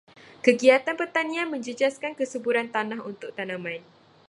Kegiatan 0.45 0.95
pertanian 1.01 1.47
menjejaskan 1.53 2.11
kesuburan 2.19 2.67
tanah 2.75 2.99
untuk 3.11 3.29
tanaman. 3.37 3.81